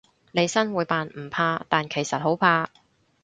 [0.31, 2.71] 利申會扮唔怕，但其實好怕